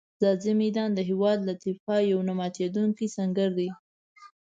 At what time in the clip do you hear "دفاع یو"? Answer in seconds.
1.63-2.19